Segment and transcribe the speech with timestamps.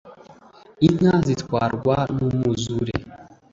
[0.87, 2.95] inka zitwarwa numuzure!